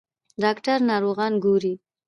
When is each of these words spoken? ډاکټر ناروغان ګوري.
ډاکټر 0.43 0.77
ناروغان 0.89 1.33
ګوري. 1.43 1.73